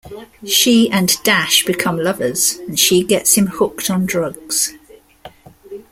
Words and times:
She 0.47 0.89
and 0.89 1.13
Dash 1.21 1.63
become 1.63 1.99
lovers, 1.99 2.55
and 2.67 2.79
she 2.79 3.03
gets 3.03 3.35
him 3.35 3.45
hooked 3.45 3.87
on 3.91 4.07
drugs. 4.07 4.73